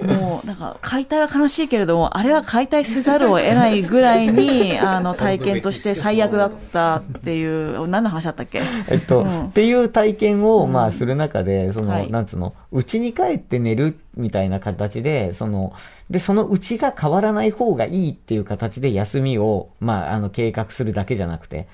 [0.01, 8.61] もう、なんか、解体は悲しいけれども、あれは解体せざるを得ないぐらいに、 あの、体験として最悪だったっていう、何の話だったっけ？
[8.89, 15.73] えっと、うんっていう体験を、まあ、する中で、その、はいなんつうの、家に帰って寝るみたいな形で、その、
[16.09, 21.67] で、そのうちが変わらない方がいいっていう形で休みを、まあ、あの、計画するだけじゃなくて、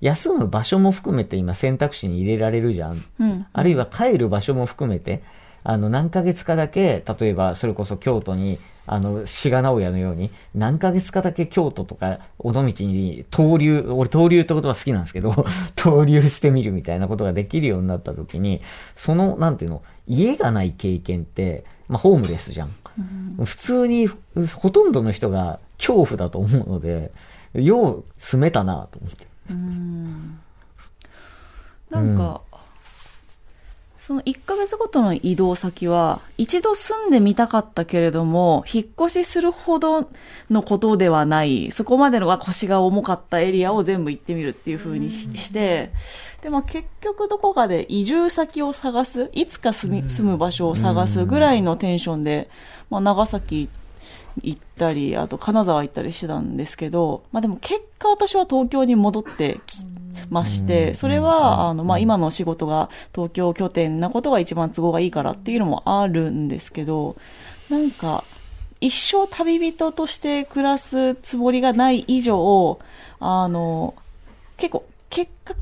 [0.00, 3.02] 休む場所も含めて今選択肢に入れられるじゃん。
[3.18, 3.46] うん。
[3.52, 5.22] あるいは帰る場所も含めて、
[5.68, 15.44] あの、何ヶ月かだけ、例えば、それこそ京都に、あの、志賀直哉のように、何ヶ月かだけ京都とか、尾道に、登竜、俺登竜って言葉好きなんですけど、
[15.76, 18.62] 登竜してみるみたいなことができるようになった時に、
[18.94, 22.70] その、なんていうの、家がない経験って、まあ、ホームレスじゃん。
[23.44, 24.06] 普通に、
[24.54, 27.10] ほとんどの人が恐怖だと思うので、
[27.54, 29.26] よう住めたなと思って。
[29.50, 30.38] うん
[31.90, 32.40] なんか、
[34.06, 40.08] その1ヶ月ごとの移動先は、一度住んでみたかったけれども、引っ越しするほど
[40.48, 45.90] のことではない、そこまでのが腰が重かったエリアを全部行ってみるっていう風にしして、
[46.40, 52.48] で、まあ結局どこかで移住先を探す、いつか住み住む場所を探すぐらいのテンションで、
[52.90, 53.68] まあ長崎
[54.40, 59.82] 行ったり、あと金沢行ったりしてたんですけど、まあでも結果私は東京に戻ってき
[60.30, 67.16] まして、それは、あの、まあ今の仕事が東京拠点なことが一番都合がいいからっていうのもあるんですけど、
[67.68, 68.24] なんか、
[68.80, 72.78] 一生旅人として暮らすつもりがない以上、
[73.20, 73.94] あの、
[74.56, 75.56] 結構、結果、い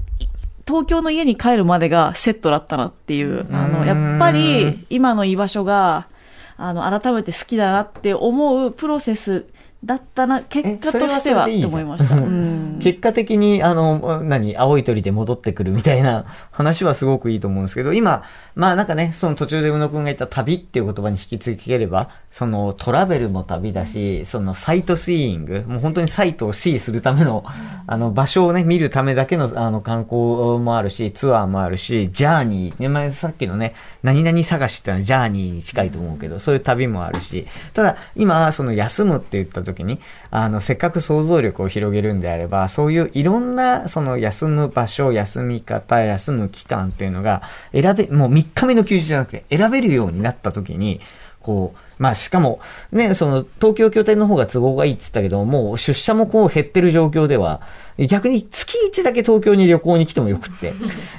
[0.66, 6.08] 東京の家に帰るまでがセットだったなっていう、あの、やっぱり今の居場所が、
[6.56, 9.46] あの、改めて好きだなって思うプロセス
[9.84, 11.70] だったな、結果としてはえそれはそれでいいじゃん。
[11.70, 12.16] って思いました。
[12.16, 12.78] うん。
[12.80, 18.22] 結果的に、あの、何、青い鳥で戻ってくるみたいな話はすごくいいと思うんですけど、今、
[18.54, 27.44] まあなんかね、その途中で宇野くんが言った旅っていう言葉に引き継げれば、そのトラベルも旅だし、そのサイトシーイング、もう本当にサイトをシーするための、
[27.86, 39.98] あの場所をね、見るためだけのあの観光もあるし、ツアーもあるし、ジャーニー、さっきのね、何々探しってのはジャーニーに近いと思うけど、そういう旅もあるし、ただ今、その休むって言った時に、
[40.30, 51.00] あの、せっかく想像力を広げるんであれば、そういういろんな、その休む場所、休み方、休む期間っていうのが、選べ、もう3日目の休日じゃなくて、選べるようになった時に、
[51.40, 52.60] こう、まあしかも、
[52.90, 57.60] ね、その東京拠点の方が都合がいいって言ったけど、もう出社もこう減ってる状況では、
[57.98, 60.72] 逆に月1だけ東京に旅行に来てもよくって、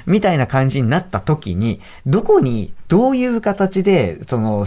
[0.04, 4.66] みたいな感じになった時に、どこに、どういう形で、その、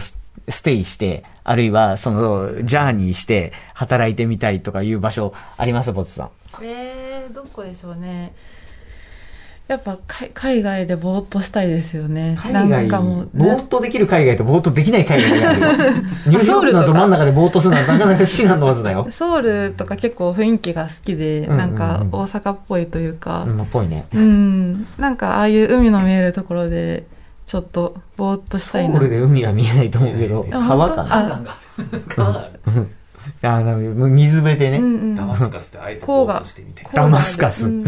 [0.50, 5.92] スステイして、あるいは、その、ジャーニーして、働いてみたいとかいう場所あります？
[5.92, 6.30] ボツさん。
[6.62, 8.32] えー、どこでしょうね
[9.68, 15.68] やっぱ海海外でぼーっとしたいですよね海外、なんかもう、ぼーっとできる海外とぼーっとできない海外があるよ。
[16.26, 19.06] ニューヨークのど真ん中でぼーっとするのはなかなか至難の技だよ。
[19.12, 24.06] ソウルとか結構雰囲気が好きで、なんか大阪っぽいというかうん、っぽいね。
[24.12, 27.04] うん、なんかああいう海の見えるところで
[27.50, 28.96] ちょっとぼーっとしソたいな。
[28.96, 31.16] ウルで海は見えないと思うけど、や川かな？
[31.16, 31.42] あ
[32.06, 32.88] 川がある
[33.42, 33.76] あの、
[34.08, 34.78] 水辺でね。
[34.78, 37.84] うんうんダマスカスってあえてこうとしてみたいダマスカスうん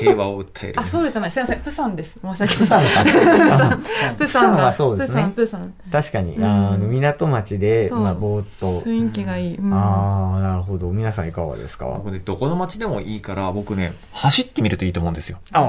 [0.00, 2.18] 平和を訴えるあ、ソウルじゃない、すいません、プサンです。
[2.22, 2.86] 申し訳ない。
[2.86, 3.04] か。
[3.04, 3.78] プサンが、
[4.18, 5.74] プサンはそうですねプサン、プサン。
[5.92, 8.80] 確かに、うんあの、港町で、そうまあ、ぼーっと。
[8.82, 9.56] 雰囲気がいい。
[9.56, 10.90] うんああ、なるほど。
[10.90, 11.86] 皆さんいかがですか？
[11.86, 15.38] 僕ね、どこの街でもいいから、僕ね、走ってみるといいと思うんですよ。
[15.52, 15.60] あ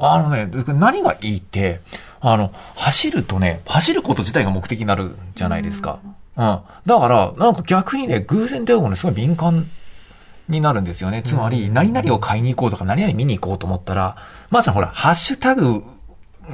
[0.00, 0.14] あ。
[0.14, 1.80] あのね、何がいいって、
[2.20, 5.98] あの、走るとね、走ること自体が目的になるじゃないですか。
[6.04, 6.14] うん。
[6.36, 6.62] だ
[6.98, 9.68] から、なんか逆にね、偶然出会うものにすごい敏感
[10.48, 11.22] になるんですよね。
[11.22, 14.16] つまり、何々を買いに行こうとか、何々見に行こうと思ったら、
[14.50, 15.82] まずほら、ハッシュタグ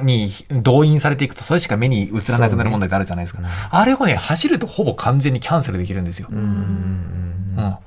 [0.03, 3.41] に動員されていくと、それしか目に映らなくなる問題ってあるじゃないですか。
[3.69, 6.27] あれをね、走るとほぼ完全にキャンセルできるんですよ。
[6.29, 7.77] うんうんうん。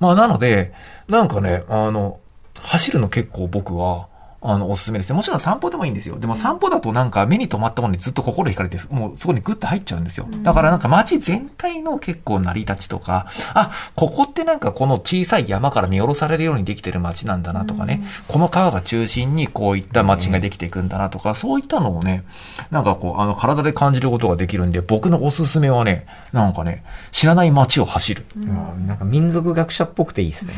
[0.00, 0.72] まあ、なので、
[1.08, 2.18] なんかね、あの、
[2.54, 4.08] 走るの結構僕は、
[4.44, 5.16] あの、おすすめですね。
[5.16, 6.18] もちろん散歩でもいいんですよ。
[6.18, 10.26] でも散歩だとなんか目に留まったものにずっと心惹かれて、もうそこにグッと入っちゃうんですよ。
[10.42, 22.24] だからなんか街全体の結構成り立ちとか、あ、ここってなんかこの小さい山から見下ろされるようにできてる街なんだなとかね、この川が中心にこういった街ができていくんだなとか、そういったのをね、
[22.70, 28.24] なんかこう、あの、体で感じることができるんで、僕のおすすめはね、なんかね、知らない街を走る。
[28.36, 30.54] うんなんか民族学者っぽくていいですね。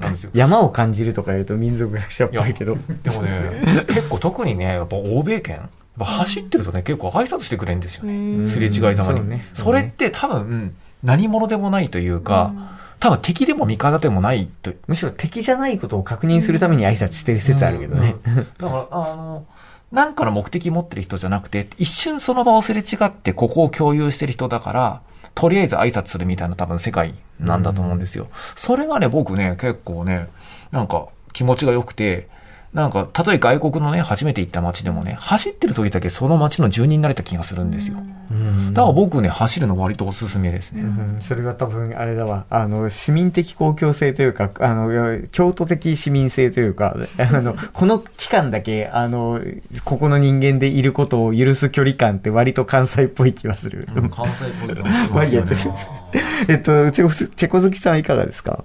[0.00, 0.30] なんですよ。
[0.34, 2.76] 山を感じるとか言うと民族学者っぽいけど。
[3.02, 8.46] でもね、 結構特にね、やっぱ欧米圏、やっぱ走ってるとね、結構挨拶してくれるんですよね。
[8.46, 9.18] すれ違いざまに。
[9.18, 12.52] そうねそれって多分、何者でもないというか、
[12.98, 14.72] 多分敵でも味方でもないと。
[14.86, 18.16] むしろ敵じゃないことを確認するために挨拶してる説あるけどね。
[18.58, 19.44] だから、あの、
[19.92, 25.00] なんかの目的持ってる人じゃなくて、一瞬その場をすれ違ってここを共有してる人だから、
[25.34, 28.28] とりあえず挨拶するみたいな多分世界なんだと思うんですよ。
[28.56, 30.26] それがね、僕ね、結構ね、
[30.72, 32.28] なんか気持ちが良くて、
[32.76, 37.96] なんか、たとえ外国のね、初めて行った街でもね、走ってる時だけその街の住人になれた気がするんですよ。
[38.30, 40.82] うんだから僕ね、走るの割とおすすめですね。
[40.82, 42.44] うんそれは多分あれだわ。
[42.50, 49.40] あの、市民的公共性というか、あの、京都的市民性というか、 あの、この期間だけ、あの、
[49.84, 53.88] ここの人間でいることを許す距離感って割と関西っぽい気がする。
[54.14, 54.76] 関西っぽい
[55.14, 58.62] まあいいやちょっとえっと、チェコス、チェコ好きさんはいかがですか？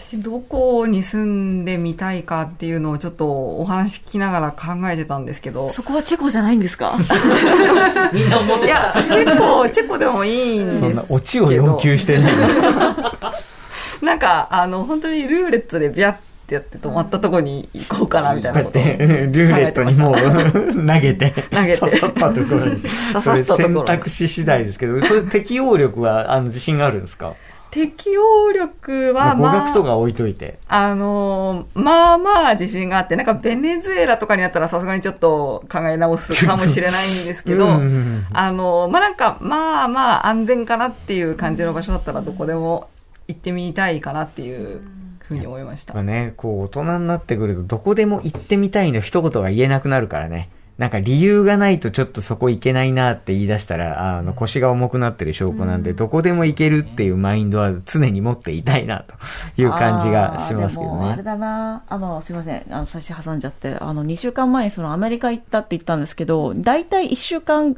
[0.00, 5.70] 私どこに住んでみたいかっていうのをちょっとお話聞きながら考えてたんですけど。
[5.70, 6.96] そこはチェコじゃないんですか？
[8.12, 10.94] みんな思っていやチェコチェコでもいいんですけど。
[10.94, 12.32] そんなオチを要求してない。
[14.02, 14.14] な。
[14.14, 18.78] んかあの本当にルーレットでビャッってやって止まったとこに行こうかなみたいなこと。
[18.78, 21.78] ルーレットにもう投げて、投げて。
[21.78, 22.82] 刺さったところに。
[23.12, 27.34] 刺それ選択肢次第ですけど、それ適応力は、あの、自信があるんですか？
[27.70, 30.58] 適応力まあ語はまあ学とか置いといて。
[30.68, 42.88] あのーまあまあ自信があって、なんかベネズエラとかになったらさすがにちょっと考え直すかもしれないんですけど、うんうんうんあのーまあなんか、まあまあ安全かなっていう感じの場所だったらどこでも
[43.28, 44.82] 行ってみたいかなっていう
[45.20, 46.02] ふうに思いましたまあ。
[46.02, 50.48] ね、こう、大人になってくると、どこでも行ってみたいの一言が言えなくなるからね。
[50.78, 59.14] なんか理由がないとちょっとそこ行けないなって言い出したら、あの、腰が重くなってる証拠なんで、どこでも行けるっていうマインドは常に持っていたいな、と
[59.60, 61.22] いう感じがしますけどあーでもあれね。
[61.24, 67.74] だな、あの、すいません、あの、最初挟んじゃって、あの、2週間前にそのアメリカ行ったって言ったんですけど、大体1週間、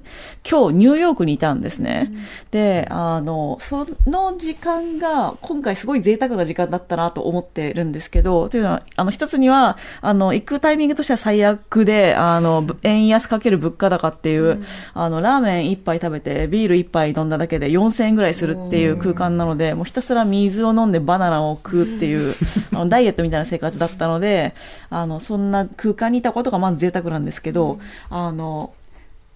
[0.47, 2.13] 今日ニューヨークにいたんですね。
[2.51, 22.35] で、あの、その時間が、今回すごい贅沢な時間だったなと思ってるんですけど、というのは、あの、一つには、あの、行くタイミングとしては最悪で、あの、ぶ円安かける物価高っていう、あの、ラーメン一杯食べて、ビール一杯飲んだだけで4000円ぐらいするっていう空間なので、もうひたすら水を飲んでバナナを食うっていう、
[22.73, 24.55] あの、ダイエットみたいな生活だったので、
[24.91, 28.73] あの、そんな空間にいたことがまず贅沢なんですけど、あの、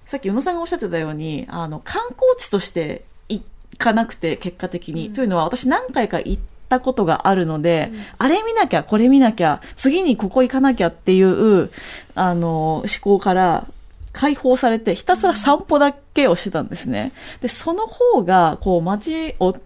[0.07, 3.43] さっき宇野さんがおっしゃってたように、あの、観光地として行
[3.79, 5.13] かなくて、結果的に。
[5.13, 11.71] というのは、私何回か行ったことがあるので、あれ見なきゃ、これ見なきゃ、次にここ行かなきゃっていう、
[12.15, 13.67] あの、思考から、
[14.15, 17.13] 解放されて、ひたすら散歩だけをしてたんですね。
[17.43, 19.57] で、その方が、こう、街を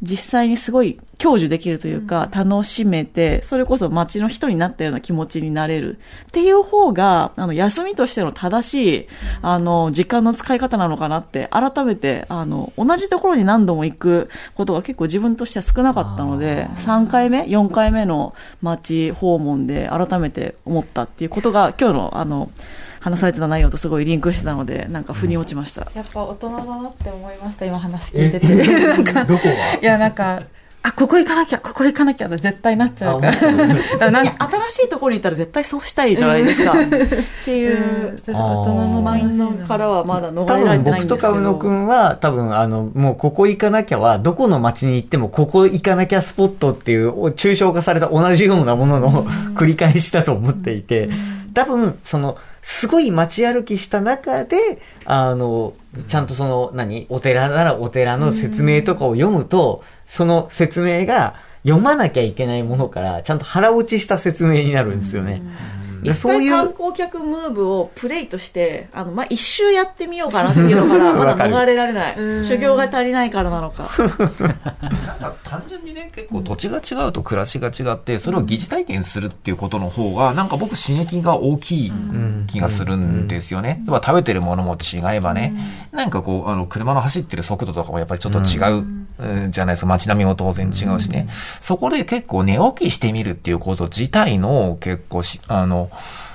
[0.00, 5.98] 実際にすごい享受できるというか、楽しめて、それこそ街の人になったような気持ちになれる。
[6.28, 9.06] っていう方が、あの、休みとしての正しい、
[9.42, 22.50] あの、時間の使い方なのかなって、改めて、あの、同じところに何度も行くことが結構自分としては少なかったので、3回目、4回目の街訪問で改めて思ったっていうことが、今日の、あの、
[23.06, 25.86] 話されてた内容とすごいリンクしてたので、なんか腑に落ちました。
[25.94, 28.46] やっぱ大人だなって思いました今話聞いてて。
[28.84, 29.74] なんかどこが？
[29.80, 30.42] いやなんか
[30.82, 34.10] あここ行かなきゃここ行かなきゃって絶対なっちゃうから。
[34.10, 34.34] なんいや
[34.70, 36.72] 新しいところに行ったら絶対そうしたいじゃないですか。
[36.72, 36.74] っ
[37.44, 38.32] ていう、大
[38.64, 41.16] 人のマインドからはまだ逃れられてないんですけど。
[41.16, 51.08] とか宇野くんは多分あのもうここ行かなきゃはどこの街に行ってもここ行かなきゃスポットっていう抽象化された同じようなものの 繰り返しだと思っていて。
[51.54, 52.36] 多分その
[52.68, 55.74] すごい街歩きした中であの
[56.08, 65.42] ちゃんとその何お寺ならお寺の説明とかを読むとその説明が読まなきゃいけないものからちゃんと腹落ちした説明になるんですよね。
[66.12, 72.14] 一そういう回観光客ムーブをプレイとして、あの、まあ、一周やってみようかなっていうのから、 まだ逃れられない。
[72.44, 73.90] 修行が足りないからなのか。
[73.98, 81.92] なんか単純にね、結構土地が違うと暮らしが違って、それを疑似体験するっていうことの方が、なんか僕刺激が大きい
[82.46, 83.82] 気がするんですよね。
[83.86, 85.54] 食べてるものも違えばね、
[85.92, 89.06] なんかこう、あの、車の走ってる速度とかもやっぱりちょっと違う、うん
[89.50, 89.86] じゃないですか。
[89.86, 91.28] 街並みも当然違うしね。
[91.62, 95.90] そこで結構寝起きしてみるっていうこと自体の結構し、あの、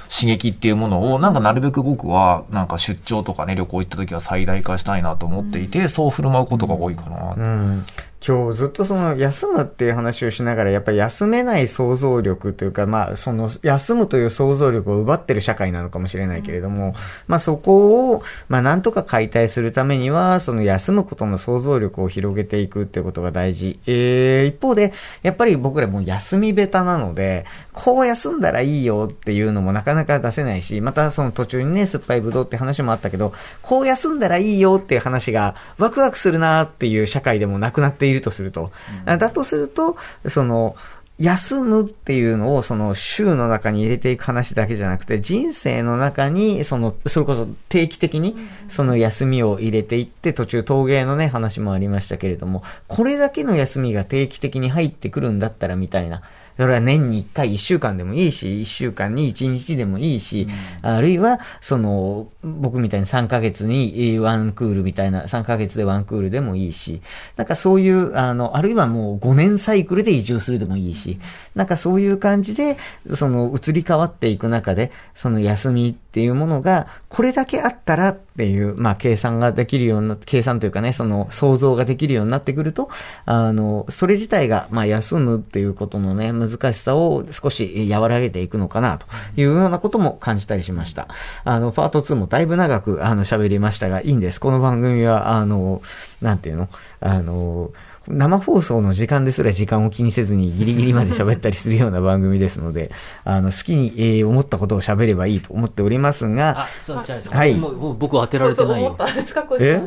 [0.10, 7.34] 刺激っていうものを、なんかなるべく僕は、なんか出張とかね、旅行行った時は最大化したいなと思っていて、そう振る舞うことが多いかな。
[7.36, 7.86] うん
[8.26, 16.94] 今日ずっとその休むっていう話をしながらやっぱり休めない想像力というかまあその休むという想像力を奪ってる社会なのかもしれないけれども、
[17.28, 23.80] まあそこをまあなんとか解体するためにはその休むことの想像力を広げていくっていうことが大事。
[23.88, 38.72] えー、一方でやっぱり僕らもう休み下手なのでこう休んだらいいよっていうのもなかなか出せないしまたその途中にね酸っぱいぶどうって話もあったけどこう休んだらいいよっていう話がワクワクするなっていう社会でもなくなっているとすると、
[39.06, 39.96] だとすると、
[40.28, 40.76] その、
[41.22, 48.36] 休むっていうのをその週の中に入れていく話だけじゃなくて人生の中にそのそれこそ定期的に
[48.68, 56.24] その休みを入れていって途中陶芸のね話もありましたけれどもこれだけの休みが定期的に入ってくるんだったらみたいな
[56.62, 60.48] それは年に1回1週間でもいいし、1週間に1日でもいいし、
[60.84, 67.02] あるいは、その、僕みたいに3ヶ月にワンクールみたいな、3ヶ月でワンクールでもいいし、
[67.36, 71.20] なんかそういう、あの、あるいはもう5年サイクルで移住するでもいいし、
[71.56, 72.78] なんかそういう感じで、
[73.16, 82.90] その移り変わっていく中で、その休みっていうものが、これだけあったらっていう、まあ計算ができるような、計算というかね、その想像ができるようになってくると、
[83.26, 91.08] あの、それ自体が、まあ休むっていうことのね、難難しさを少し和らげていくのかなというようなことも感じたりしました。
[91.44, 94.40] あの、パート2もだいぶ長くあの喋りましたが、いいんです。
[94.40, 95.82] この番組は、あの、
[96.22, 96.70] なんていうの？
[97.00, 97.72] あの、
[98.12, 102.92] 生放送の時間ですら時間を気にせずにギリギリまで喋ったりするような番組ですので、
[103.24, 107.56] あの、好きに、えー思ったことを喋ればいいと思っておりますが、あ、そう、じゃあ、はい
[107.98, 109.14] 僕は当てられてないよそうそう思っ。
[109.14, 109.82] たんですか、小石え。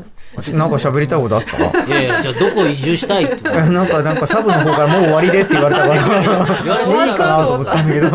[0.56, 1.84] なんか喋りたいことあった？
[1.84, 3.36] いやいや、じゃあどこ移住したいって。
[3.44, 8.10] えなんか、なんかサブの方からもう終わりでって言われたから、言われてもういいかなと思ったんだけど、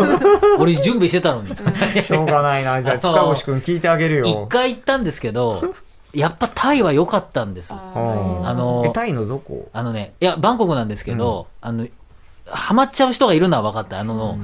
[0.59, 1.55] 俺準備してたのに。
[2.03, 2.81] しょうがないな。
[2.81, 4.45] じゃあ、塚越くん聞いてあげる一よ。
[4.49, 5.73] 回行ったんですけど、
[6.13, 7.73] やっぱタイは良かったんです。
[7.73, 7.79] うん
[8.47, 9.69] あのえ、タイのどこ？
[9.73, 11.87] あのね、いや、バンコクなんですけど、あの、
[12.45, 13.99] ハマっちゃう人がいるのは分かった。
[13.99, 14.39] あの、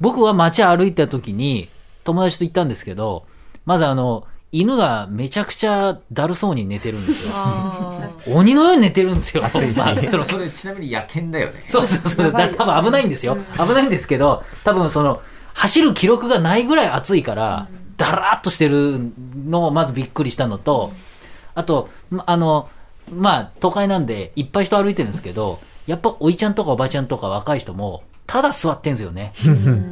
[0.00, 1.68] 僕は街歩いた時に、
[2.04, 3.26] 友達と行ったんですけど、
[3.66, 7.32] まずあの、犬がめちゃくちゃだるそうに寝てるんですよ。
[7.34, 9.44] あ鬼のように寝てるんですよ。
[9.44, 11.62] 暑いしまあそのそれちなみに野犬だよね。
[11.66, 12.32] そうそうそう。
[12.32, 13.36] だ多分危ないんですよ。
[13.58, 15.20] 危ないんですけど、多分その、
[15.52, 19.00] 走る記録がないぐらい暑いから、だらーっとしてる
[19.44, 20.92] のをまずびっくりしたのと、
[21.58, 22.68] あと、まあの、
[23.10, 29.32] まあ、都会なんでいっぱい人歩いてるんですけど、やっぱおいちゃんとかおばちゃんとか若い人も、ただ座ってんすよね。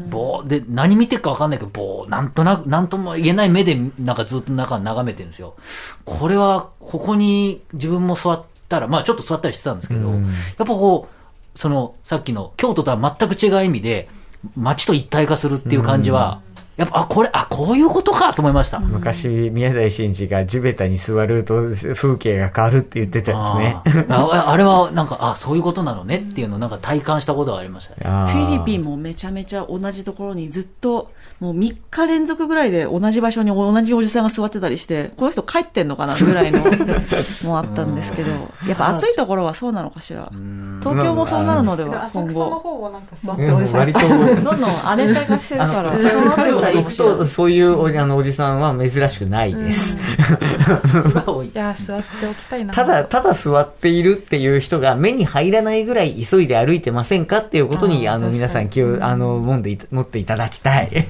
[0.09, 5.55] ぼーで、何見てるかわかんないけど、ぼー、なんとなく、なんとも言えない目で、なんかずっと中眺めてるんですよ。
[6.05, 14.09] これは、ここに自分も座ったら、まあちょっと座ったりしてたんですけど、うんやっぱこう、その、さっきの京都とは全く違う意味で、
[14.55, 16.43] 街と一体化するっていう感じは、
[16.77, 18.79] やっぱ、あ、これ、あ、こういうことかと思いました。
[18.81, 21.55] 昔、宮台真司が地べたに座ると
[21.95, 23.77] 風景が変わるって言ってたやつね。
[24.11, 28.03] あーああれは、なんか、あ、そういうことなのねっていうのをなんか体感したことがありましたね。
[28.05, 28.85] あフィリピンン。
[28.85, 31.11] もめちゃめちゃ同じところにずっと、
[31.41, 36.61] もう3日連続ぐらいで同じ場所に同じおじさんが座ってたりして、この人帰ってんのかなぐらいの
[37.45, 38.31] もあったんですけど、
[38.67, 40.31] やっぱ暑いところはそうなのかしら。
[40.81, 42.59] 東京もそうなるのでは、浅今草の後。
[42.61, 43.93] 方もなんか座ってうんおじさん
[44.45, 45.93] どんどん亜熱帯化してるあから、
[46.73, 49.97] の、そうなって関る西行くと、そういうおじあのおじさんは珍しくないです。
[51.43, 60.91] いや座っておきたいなただ、ただ座っているっていう人が目に入らないぐらい急いで歩いてませんかっていうことに、あの、皆さん気を、あの、持んで持っていただきたい。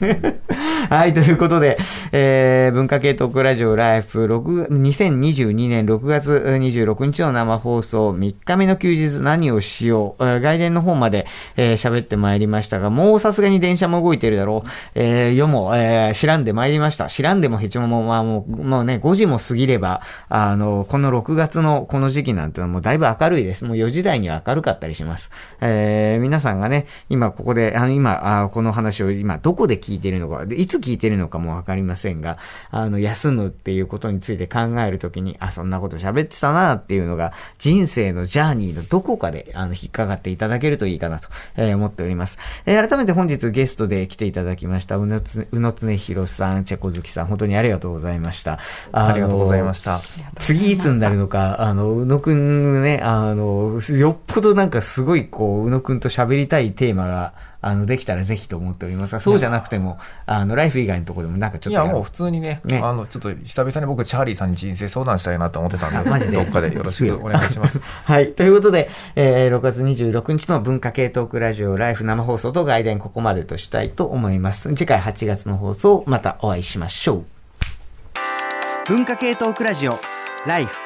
[0.89, 1.79] はい、ということで、
[2.13, 11.27] えー、文化系トークラジオライフ6、2022年6月26日の生放送、3日目の休日何をしよう、えー外伝の方まで、
[11.57, 14.69] えー喋ってまいりましたが、もうさすがに電車も動いてるだろう。
[14.95, 17.07] えー、夜も、えー、知らんでまいりました。
[17.07, 23.65] 知らんでもヘチもも、まあもう、もうね、5時も過ぎれば、あの、この6月のこの時期なんてのはもうだいぶ明るいです。
[23.65, 25.31] もう4時台には明るかったりします。
[25.61, 32.39] えー、皆さんがね、今ここで、あの、今、あこの話を今どこで聞いてるのか、いつ聞いてるのかもわかりませんが、
[32.71, 42.39] あの、休むっていうことについて考えるときに、あ、そんなこと喋ってたなっていうのが、人生のジャーニーのどこかで、あの、引っかかっていただけるといいかなと、えー思っております。
[42.65, 45.36] えー改めて本日ゲストで来ていただきました、うのつ
[45.73, 48.59] つねひろさん、チェコ好きさん、本当にありがとうございました。
[48.93, 50.01] ありがとうございましした。
[50.41, 66.37] 次いつになるのか、あの、宇野くんね、あの、よっぽどなんかすごいこう、宇野くんと喋りたいテーマが、あの、できたらぜひと思っておりますが、そうじゃなくても、あの、ライフ以外のところでもなんかちょっといや、もう普通にね、ねあの、ちょっと久々に僕、チャーリーさんに人生相談したいなと思ってたんで、あマジで？
[66.37, 67.81] どっかでよろしくお願いします。
[68.05, 68.33] はい。
[68.33, 74.69] ということで、えー6月26日の文化系トークラジオライフ生放送と外伝ここまでとしたいと思います。
[74.71, 77.25] 次回8月の放送、またお会いしましょう。
[78.89, 79.99] 文化系トークラジオ
[80.47, 80.86] ライフ。